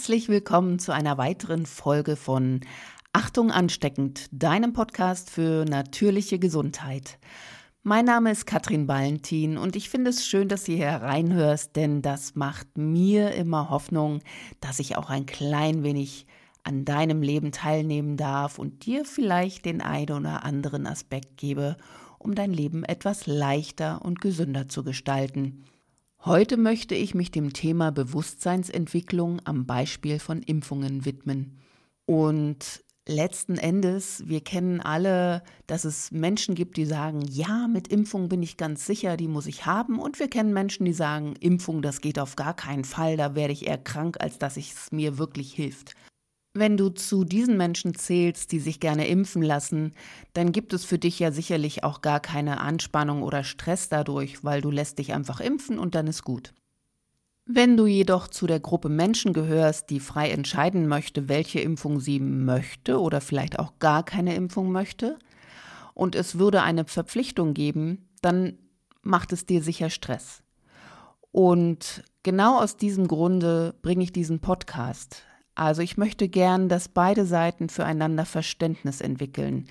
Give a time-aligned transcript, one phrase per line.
[0.00, 2.60] Herzlich willkommen zu einer weiteren Folge von
[3.12, 7.18] Achtung ansteckend, deinem Podcast für natürliche Gesundheit.
[7.82, 12.00] Mein Name ist Katrin Ballentin und ich finde es schön, dass du hier hereinhörst, denn
[12.00, 14.20] das macht mir immer Hoffnung,
[14.62, 16.26] dass ich auch ein klein wenig
[16.64, 21.76] an deinem Leben teilnehmen darf und dir vielleicht den einen oder anderen Aspekt gebe,
[22.18, 25.66] um dein Leben etwas leichter und gesünder zu gestalten.
[26.26, 31.58] Heute möchte ich mich dem Thema Bewusstseinsentwicklung am Beispiel von Impfungen widmen.
[32.04, 38.28] Und letzten Endes, wir kennen alle, dass es Menschen gibt, die sagen, ja, mit Impfung
[38.28, 39.98] bin ich ganz sicher, die muss ich haben.
[39.98, 43.54] Und wir kennen Menschen, die sagen, Impfung, das geht auf gar keinen Fall, da werde
[43.54, 45.94] ich eher krank, als dass es mir wirklich hilft.
[46.52, 49.92] Wenn du zu diesen Menschen zählst, die sich gerne impfen lassen,
[50.32, 54.60] dann gibt es für dich ja sicherlich auch gar keine Anspannung oder Stress dadurch, weil
[54.60, 56.52] du lässt dich einfach impfen und dann ist gut.
[57.46, 62.20] Wenn du jedoch zu der Gruppe Menschen gehörst, die frei entscheiden möchte, welche Impfung sie
[62.20, 65.18] möchte oder vielleicht auch gar keine Impfung möchte,
[65.94, 68.58] und es würde eine Verpflichtung geben, dann
[69.02, 70.42] macht es dir sicher Stress.
[71.30, 75.24] Und genau aus diesem Grunde bringe ich diesen Podcast.
[75.60, 79.66] Also ich möchte gern, dass beide Seiten füreinander Verständnis entwickeln.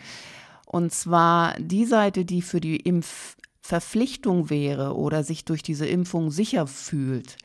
[0.68, 6.68] Und zwar die Seite, die für die Impfverpflichtung wäre oder sich durch diese Impfung sicher
[6.68, 7.38] fühlt,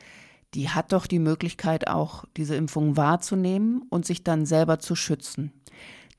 [0.53, 5.51] die hat doch die Möglichkeit auch, diese Impfung wahrzunehmen und sich dann selber zu schützen.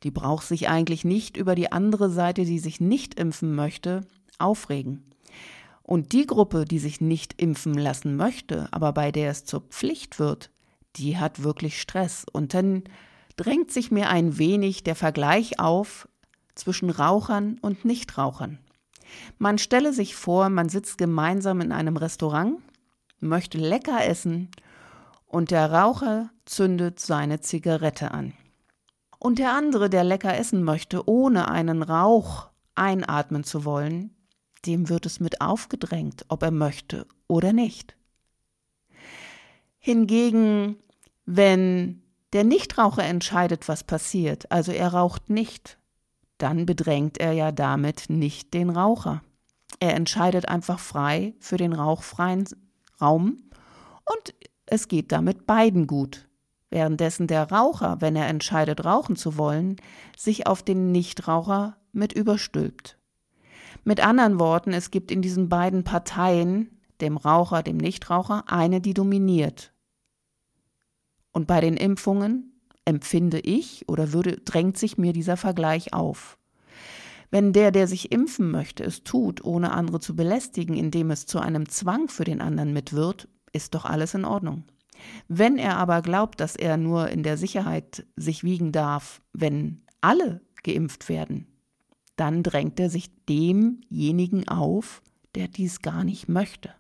[0.03, 4.01] Die braucht sich eigentlich nicht über die andere Seite, die sich nicht impfen möchte,
[4.41, 5.05] aufregen.
[5.85, 10.19] Und die Gruppe, die sich nicht impfen lassen möchte, aber bei der es zur Pflicht
[10.19, 10.51] wird,
[10.97, 12.25] die hat wirklich Stress.
[12.31, 12.85] Und dann
[13.37, 16.09] drängt sich mir ein wenig der Vergleich auf
[16.55, 18.59] zwischen Rauchern und Nichtrauchern.
[19.39, 22.59] Man stelle sich vor, man sitzt gemeinsam in einem Restaurant,
[23.21, 24.51] möchte lecker essen
[25.27, 28.33] und der Raucher zündet seine Zigarette an.
[29.19, 34.15] Und der andere, der lecker essen möchte, ohne einen Rauch einatmen zu wollen,
[34.67, 37.97] dem wird es mit aufgedrängt, ob er möchte oder nicht.
[39.79, 40.77] Hingegen
[41.27, 45.79] wenn der Nichtraucher entscheidet, was passiert, also er raucht nicht,
[46.39, 49.23] dann bedrängt er ja damit nicht den Raucher.
[49.81, 52.47] Er entscheidet einfach frei für den rauchfreien
[53.01, 53.39] Raum
[54.05, 56.29] und es geht damit beiden gut.
[56.71, 59.77] Währenddessen der Raucher, wenn er entscheidet, rauchen zu wollen,
[60.17, 62.99] sich auf den Nichtraucher mit überstülpt.
[63.85, 68.95] Mit anderen Worten, es gibt in diesen beiden Parteien, dem Raucher, dem Nichtraucher, eine, die
[68.95, 69.73] dominiert
[71.37, 76.39] und bei den Impfungen empfinde ich oder würde, drängt sich mir dieser Vergleich auf.
[77.31, 81.39] Wenn der, der sich impfen möchte, es tut, ohne andere zu belästigen, indem es zu
[81.39, 84.65] einem Zwang für den anderen mit wird, ist doch alles in Ordnung.
[85.29, 90.41] Wenn er aber glaubt, dass er nur in der Sicherheit sich wiegen darf, wenn alle
[90.63, 91.49] geimpft werden,
[92.17, 95.03] dann drängt er sich demjenigen auf,
[95.35, 96.73] der dies gar nicht möchte.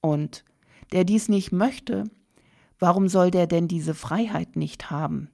[0.00, 0.44] Und
[0.90, 2.10] der dies nicht möchte,
[2.86, 5.30] Warum soll der denn diese Freiheit nicht haben,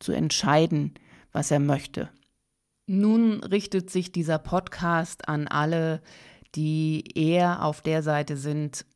[0.00, 0.94] zu entscheiden,
[1.30, 2.08] was er möchte?
[2.88, 6.02] Nun richtet sich dieser Podcast an alle,
[6.56, 8.86] die eher auf der Seite sind,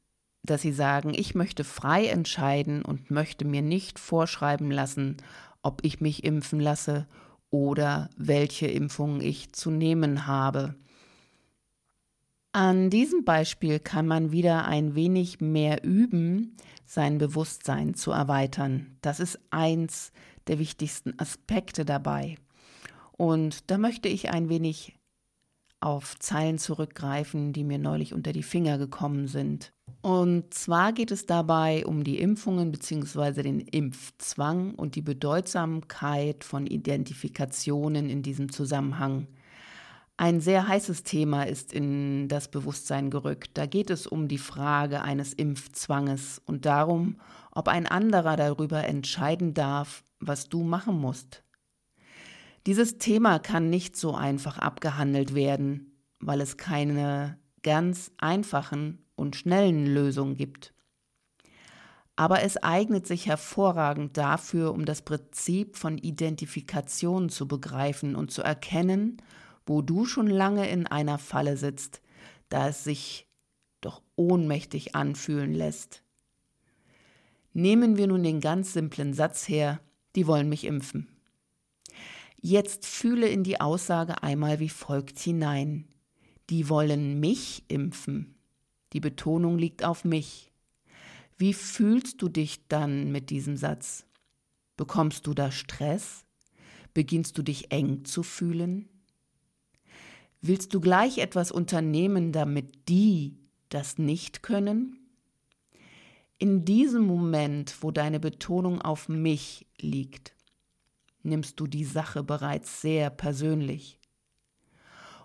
[0.43, 5.19] dass sie sagen, ich möchte frei entscheiden und möchte mir nicht vorschreiben lassen,
[5.63, 7.07] ob ich mich impfen lasse
[7.49, 10.75] oder welche Impfung ich zu nehmen habe.
[12.53, 18.97] An diesem Beispiel kann man wieder ein wenig mehr üben, sein Bewusstsein zu erweitern.
[19.03, 20.13] Das ist eins
[20.47, 22.37] der wichtigsten Aspekte dabei.
[23.13, 24.99] Und da möchte ich ein wenig
[25.81, 29.73] auf Zeilen zurückgreifen, die mir neulich unter die Finger gekommen sind.
[30.01, 33.43] Und zwar geht es dabei um die Impfungen bzw.
[33.43, 39.29] den Impfzwang und die Bedeutsamkeit von Identifikationen in diesem Zusammenhang.
[40.21, 43.53] Ein sehr heißes Thema ist in das Bewusstsein gerückt.
[43.55, 47.21] Da geht es um die Frage eines Impfzwanges und darum,
[47.53, 51.45] ob ein anderer darüber entscheiden darf, was du machen musst.
[52.67, 59.87] Dieses Thema kann nicht so einfach abgehandelt werden, weil es keine ganz einfachen und schnellen
[59.87, 60.75] Lösungen gibt.
[62.17, 68.43] Aber es eignet sich hervorragend dafür, um das Prinzip von Identifikation zu begreifen und zu
[68.43, 69.23] erkennen,
[69.69, 72.01] wo du schon lange in einer Falle sitzt,
[72.49, 73.27] da es sich
[73.81, 76.03] doch ohnmächtig anfühlen lässt.
[77.53, 79.81] Nehmen wir nun den ganz simplen Satz her,
[80.17, 81.09] die wollen mich impfen.
[82.41, 85.89] Jetzt fühle in die Aussage einmal wie folgt hinein.
[86.51, 88.37] Die wollen mich impfen.
[88.93, 90.53] Die Betonung liegt auf mich.
[91.37, 94.07] Wie fühlst du dich dann mit diesem Satz?
[94.77, 96.25] Bekommst du da Stress?
[96.95, 98.89] Beginnst du dich eng zu fühlen?
[100.41, 103.39] Willst du gleich etwas unternehmen, damit die
[103.71, 104.99] das nicht können?
[106.39, 110.37] In diesem Moment, wo deine Betonung auf mich liegt,
[111.25, 113.99] nimmst du die Sache bereits sehr persönlich.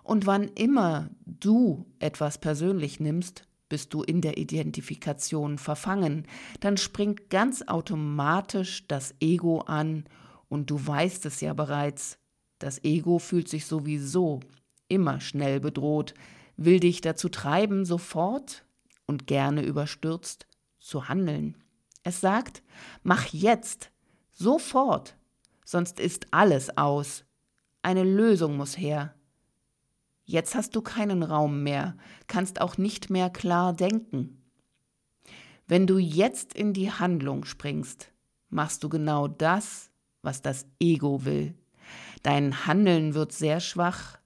[0.02, 6.26] Und wann immer du etwas persönlich nimmst, bist du in der Identifikation verfangen,
[6.60, 10.04] dann springt ganz automatisch das Ego an
[10.48, 12.18] und du weißt es ja bereits,
[12.58, 14.40] das Ego fühlt sich sowieso
[14.88, 16.14] immer schnell bedroht,
[16.56, 18.64] will dich dazu treiben, sofort
[19.06, 20.46] und gerne überstürzt
[20.78, 21.56] zu handeln.
[22.02, 22.62] Es sagt,
[23.02, 23.90] mach jetzt,
[24.32, 25.16] sofort,
[25.64, 27.24] sonst ist alles aus.
[27.82, 29.14] Eine Lösung muss her.
[30.26, 31.96] Jetzt hast du keinen Raum mehr,
[32.28, 34.42] kannst auch nicht mehr klar denken.
[35.66, 38.10] Wenn du jetzt in die Handlung springst,
[38.48, 39.90] machst du genau das,
[40.22, 41.54] was das Ego will.
[42.22, 44.18] Dein Handeln wird sehr schwach,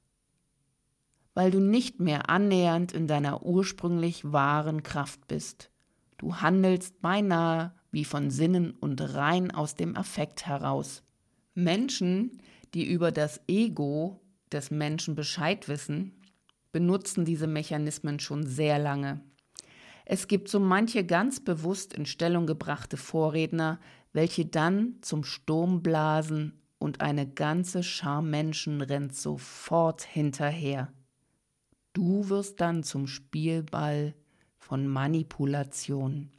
[1.39, 5.71] weil du nicht mehr annähernd in deiner ursprünglich wahren Kraft bist.
[6.17, 11.05] Du handelst beinahe wie von Sinnen und rein aus dem Affekt heraus.
[11.55, 12.43] Menschen,
[12.75, 14.21] die über das Ego
[14.51, 16.21] des Menschen Bescheid wissen,
[16.73, 19.21] benutzen diese Mechanismen schon sehr lange.
[20.07, 23.79] Es gibt so manche ganz bewusst in Stellung gebrachte Vorredner,
[24.13, 30.93] welche dann zum Sturm blasen und eine ganze Schar Menschen rennt sofort hinterher.
[31.93, 34.15] Du wirst dann zum Spielball
[34.59, 36.31] von Manipulation.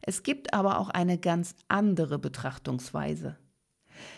[0.00, 3.38] Es gibt aber auch eine ganz andere Betrachtungsweise.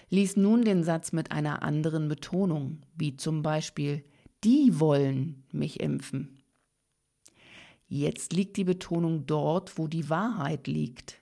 [0.09, 4.05] Lies nun den Satz mit einer anderen Betonung, wie zum Beispiel
[4.43, 6.43] Die wollen mich impfen.
[7.87, 11.21] Jetzt liegt die Betonung dort, wo die Wahrheit liegt.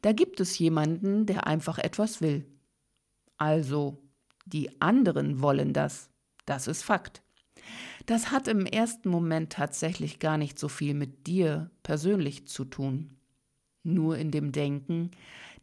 [0.00, 2.46] Da gibt es jemanden, der einfach etwas will.
[3.36, 3.98] Also,
[4.46, 6.10] die anderen wollen das.
[6.46, 7.23] Das ist Fakt.
[8.06, 13.16] Das hat im ersten Moment tatsächlich gar nicht so viel mit dir persönlich zu tun.
[13.82, 15.10] Nur in dem Denken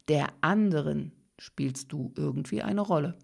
[0.08, 3.16] der anderen spielst du irgendwie eine Rolle.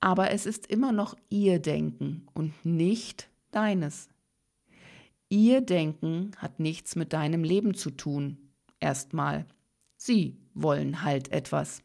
[0.00, 4.08] Aber es ist immer noch ihr Denken und nicht deines.
[5.28, 8.38] Ihr Denken hat nichts mit deinem Leben zu tun.
[8.80, 9.46] Erstmal.
[9.96, 11.82] Sie wollen halt etwas.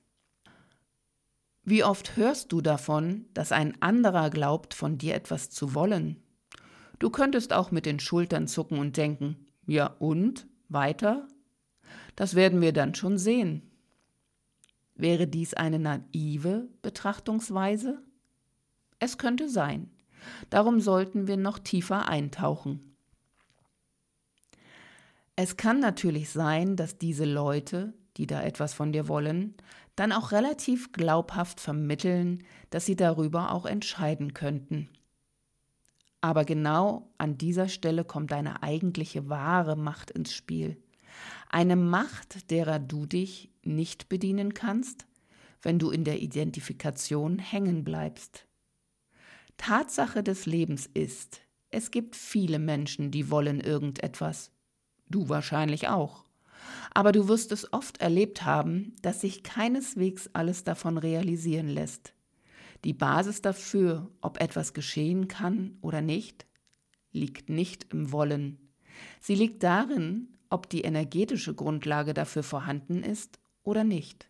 [1.67, 6.21] Wie oft hörst du davon, dass ein anderer glaubt, von dir etwas zu wollen?
[6.99, 10.47] Du könntest auch mit den Schultern zucken und denken, ja und?
[10.69, 11.27] Weiter?
[12.15, 13.63] Das werden wir dann schon sehen.
[14.93, 18.01] Wäre dies eine naive Betrachtungsweise?
[18.99, 19.89] Es könnte sein.
[20.51, 22.95] Darum sollten wir noch tiefer eintauchen.
[25.35, 29.55] Es kann natürlich sein, dass diese Leute, die da etwas von dir wollen,
[29.95, 34.89] dann auch relativ glaubhaft vermitteln, dass sie darüber auch entscheiden könnten.
[36.21, 40.77] Aber genau an dieser Stelle kommt deine eigentliche wahre Macht ins Spiel.
[41.49, 45.05] Eine Macht, derer du dich nicht bedienen kannst,
[45.61, 48.47] wenn du in der Identifikation hängen bleibst.
[49.57, 54.51] Tatsache des Lebens ist, es gibt viele Menschen, die wollen irgendetwas.
[55.09, 56.24] Du wahrscheinlich auch.
[56.95, 62.13] Aber du wirst es oft erlebt haben, dass sich keineswegs alles davon realisieren lässt.
[62.85, 66.45] Die Basis dafür, ob etwas geschehen kann oder nicht,
[67.11, 68.71] liegt nicht im Wollen.
[69.19, 74.29] Sie liegt darin, ob die energetische Grundlage dafür vorhanden ist oder nicht.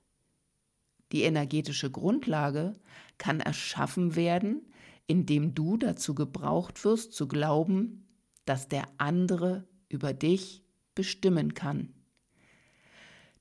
[1.11, 2.73] Die energetische Grundlage
[3.19, 4.63] kann erschaffen werden,
[5.05, 8.07] indem du dazu gebraucht wirst zu glauben,
[8.45, 10.63] dass der andere über dich
[10.95, 11.93] bestimmen kann.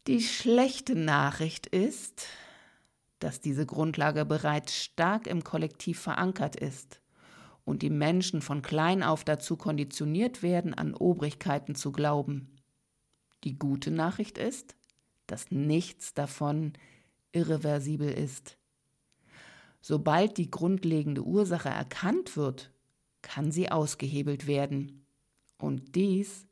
[0.07, 2.27] Die schlechte Nachricht ist,
[3.21, 7.01] dass diese Grundlage bereits stark im Kollektiv verankert ist
[7.65, 12.55] und die Menschen von klein auf dazu konditioniert werden, an Obrigkeiten zu glauben.
[13.45, 14.77] Die gute Nachricht ist,
[15.27, 16.75] dass nichts davon
[17.33, 18.59] irreversibel ist.
[19.81, 22.71] Sobald die grundlegende Ursache erkannt wird,
[23.23, 25.07] kann sie ausgehebelt werden.
[25.57, 26.47] Und dies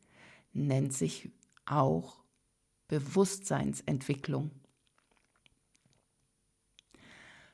[0.54, 1.30] nennt sich
[1.66, 2.21] auch
[2.92, 4.50] Bewusstseinsentwicklung.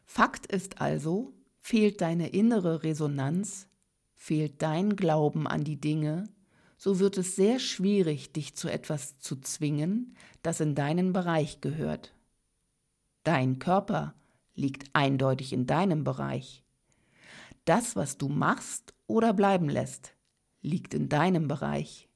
[0.05, 3.69] Fakt ist also, fehlt deine innere Resonanz,
[4.17, 6.25] fehlt dein Glauben an die Dinge,
[6.77, 12.17] so wird es sehr schwierig, dich zu etwas zu zwingen, das in deinen Bereich gehört.
[13.23, 14.15] Dein Körper
[14.57, 16.65] liegt eindeutig in deinem Bereich.
[17.65, 20.17] Das, was du machst oder bleiben lässt,
[20.63, 22.08] liegt in deinem Bereich.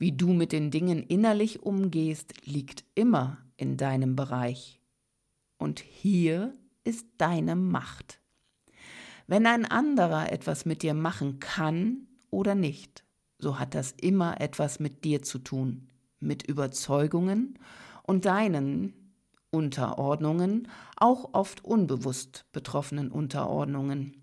[0.00, 4.80] Wie du mit den Dingen innerlich umgehst, liegt immer in deinem Bereich.
[5.58, 6.54] Und hier
[6.84, 8.18] ist deine Macht.
[9.26, 13.04] Wenn ein anderer etwas mit dir machen kann oder nicht,
[13.38, 17.58] so hat das immer etwas mit dir zu tun, mit Überzeugungen
[18.02, 18.94] und deinen
[19.50, 24.19] Unterordnungen, auch oft unbewusst betroffenen Unterordnungen.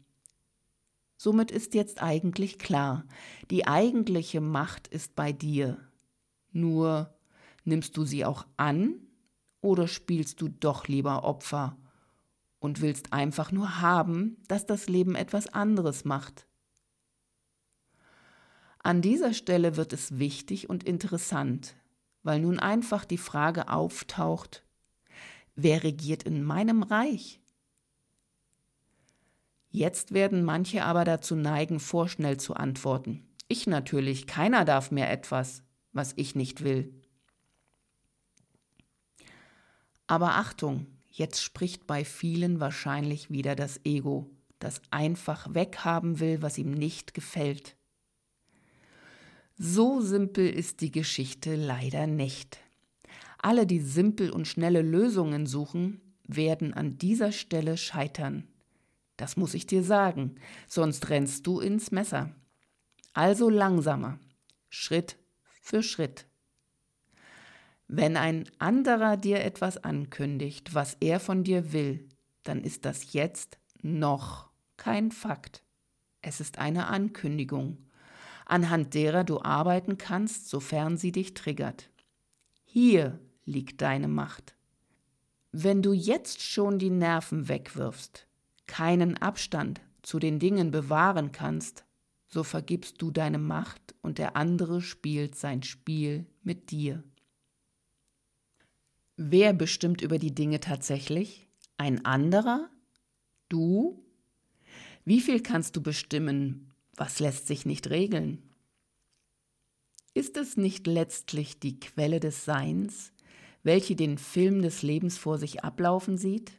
[1.17, 3.03] Somit ist jetzt eigentlich klar,
[3.49, 5.79] die eigentliche Macht ist bei dir.
[6.51, 7.13] Nur
[7.63, 9.01] nimmst du sie auch an
[9.59, 11.75] oder spielst du doch lieber Opfer
[12.59, 16.47] und willst einfach nur haben, dass das Leben etwas anderes macht?
[18.79, 21.75] An dieser Stelle wird es wichtig und interessant,
[22.21, 24.63] weil nun einfach die Frage auftaucht,
[25.55, 27.41] wer regiert in meinem Reich?
[29.69, 33.27] Jetzt werden manche aber dazu neigen, vorschnell zu antworten.
[33.47, 36.93] Ich natürlich, keiner darf mir etwas, was ich nicht will.
[40.07, 46.57] Aber Achtung, jetzt spricht bei vielen wahrscheinlich wieder das Ego, das einfach weghaben will, was
[46.57, 47.75] ihm nicht gefällt.
[49.57, 52.59] So simpel ist die Geschichte leider nicht.
[53.39, 58.47] Alle, die simpel und schnelle Lösungen suchen, werden an dieser Stelle scheitern.
[59.17, 60.35] Das muss ich dir sagen,
[60.67, 62.31] sonst rennst du ins Messer.
[63.13, 64.19] Also langsamer,
[64.69, 65.17] Schritt
[65.61, 66.25] für Schritt.
[67.87, 72.07] Wenn ein anderer dir etwas ankündigt, was er von dir will,
[72.43, 75.63] dann ist das jetzt noch kein Fakt.
[76.21, 77.77] Es ist eine Ankündigung,
[78.45, 81.89] anhand derer du arbeiten kannst, sofern sie dich triggert.
[82.65, 84.55] Hier liegt deine Macht.
[85.51, 88.26] Wenn du jetzt schon die Nerven wegwirfst,
[88.67, 91.85] keinen Abstand zu den Dingen bewahren kannst,
[92.27, 97.03] so vergibst du deine Macht und der andere spielt sein Spiel mit dir.
[99.15, 101.47] Wer bestimmt über die Dinge tatsächlich?
[101.77, 102.69] Ein anderer?
[103.49, 104.05] Du?
[105.05, 106.71] Wie viel kannst du bestimmen?
[106.95, 108.43] Was lässt sich nicht regeln?
[110.13, 113.13] Ist es nicht letztlich die Quelle des Seins,
[113.63, 116.53] welche den Film des Lebens vor sich ablaufen sieht?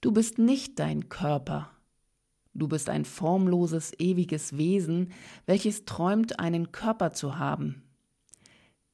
[0.00, 1.70] Du bist nicht dein Körper.
[2.54, 5.12] Du bist ein formloses, ewiges Wesen,
[5.46, 7.82] welches träumt, einen Körper zu haben.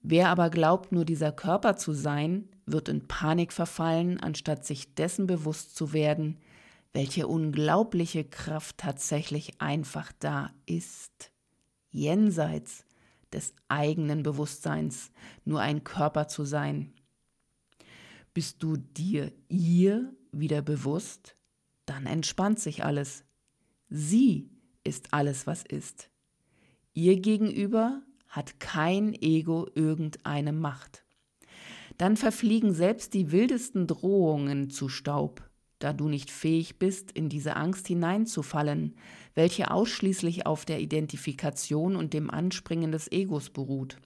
[0.01, 5.27] Wer aber glaubt, nur dieser Körper zu sein, wird in Panik verfallen, anstatt sich dessen
[5.27, 6.39] bewusst zu werden,
[6.93, 11.33] welche unglaubliche Kraft tatsächlich einfach da ist,
[11.91, 12.85] jenseits
[13.33, 15.11] des eigenen Bewusstseins,
[15.45, 16.93] nur ein Körper zu sein.
[18.33, 21.37] Bist du dir ihr wieder bewusst,
[21.87, 23.25] dann entspannt sich alles.
[23.89, 24.51] Sie
[24.85, 26.11] ist alles, was ist.
[26.93, 31.05] Ihr gegenüber hat kein Ego irgendeine Macht.
[31.99, 35.49] Dann verfliegen selbst die wildesten Drohungen zu Staub,
[35.79, 38.97] da du nicht fähig bist, in diese Angst hineinzufallen,
[39.35, 43.99] welche ausschließlich auf der Identifikation und dem Anspringen des Egos beruht.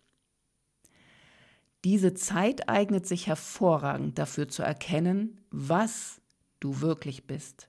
[1.85, 6.17] Diese Zeit eignet sich hervorragend dafür zu erkennen, was
[6.60, 7.68] du wirklich bist.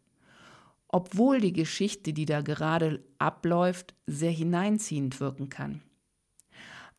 [0.87, 5.81] Obwohl die Geschichte, die da gerade abläuft, sehr hineinziehend wirken kann.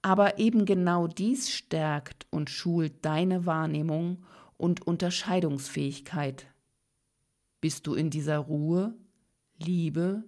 [0.02, 4.25] Aber eben genau dies stärkt und schult deine Wahrnehmung
[4.56, 6.47] und Unterscheidungsfähigkeit.
[7.61, 8.94] Bist du in dieser Ruhe,
[9.59, 10.25] Liebe,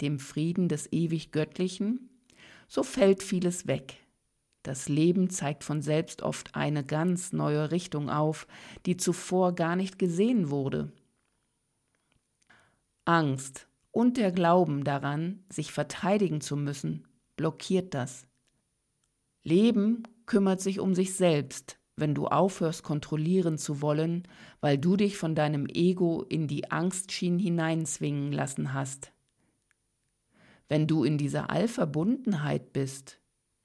[0.00, 2.10] dem Frieden des ewig Göttlichen,
[2.66, 3.98] so fällt vieles weg.
[4.62, 8.46] Das Leben zeigt von selbst oft eine ganz neue Richtung auf,
[8.86, 10.92] die zuvor gar nicht gesehen wurde.
[13.04, 18.28] Angst und der Glauben daran, sich verteidigen zu müssen, blockiert das.
[19.42, 24.28] Leben kümmert sich um sich selbst, wenn du aufhörst kontrollieren zu wollen,
[24.60, 29.12] weil du dich von deinem Ego in die Angstschienen hineinzwingen lassen hast.
[30.68, 33.20] Wenn du in dieser Allverbundenheit bist,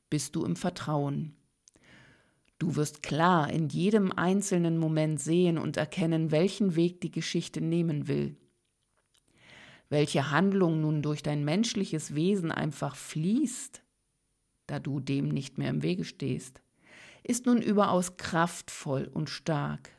[0.10, 1.36] bist du im Vertrauen.
[2.58, 8.08] Du wirst klar in jedem einzelnen Moment sehen und erkennen, welchen Weg die Geschichte nehmen
[8.08, 8.36] will
[9.90, 13.84] welche Handlung nun durch dein menschliches Wesen einfach fließt,
[14.68, 16.62] da du dem nicht mehr im Wege stehst,
[17.24, 19.92] ist nun überaus kraftvoll und stark.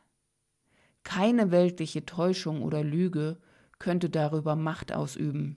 [1.04, 3.38] Keine weltliche Täuschung oder Lüge
[3.78, 5.56] könnte darüber Macht ausüben.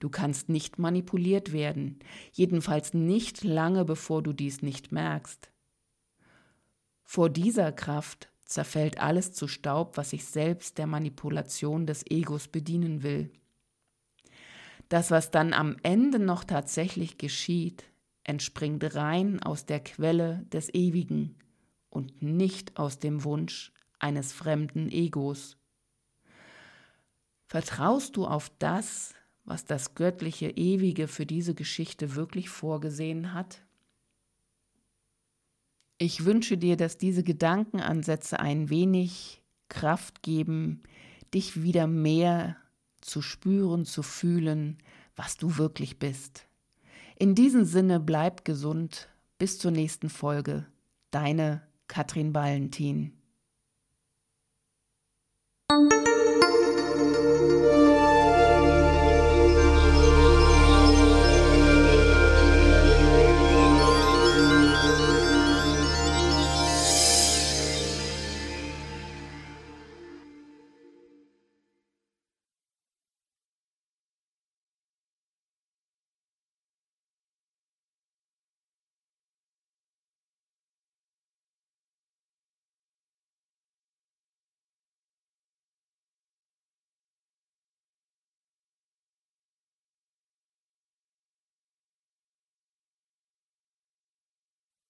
[0.00, 2.00] Du kannst nicht manipuliert werden,
[2.32, 5.52] jedenfalls nicht lange bevor du dies nicht merkst.
[7.04, 13.02] Vor dieser Kraft zerfällt alles zu Staub, was sich selbst der Manipulation des Egos bedienen
[13.02, 13.30] will.
[14.88, 17.84] Das, was dann am Ende noch tatsächlich geschieht,
[18.24, 21.36] entspringt rein aus der Quelle des Ewigen
[21.88, 25.56] und nicht aus dem Wunsch eines fremden Egos.
[27.46, 33.62] Vertraust du auf das, was das göttliche Ewige für diese Geschichte wirklich vorgesehen hat?
[36.02, 40.82] Ich wünsche dir, dass diese Gedankenansätze ein wenig Kraft geben,
[41.32, 42.56] dich wieder mehr
[43.00, 44.78] zu spüren, zu fühlen,
[45.14, 46.48] was du wirklich bist.
[47.20, 49.10] In diesem Sinne bleib gesund.
[49.38, 50.66] Bis zur nächsten Folge.
[51.12, 53.12] Deine Katrin Ballentin.